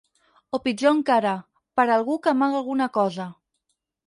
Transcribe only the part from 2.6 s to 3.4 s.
alguna cosa!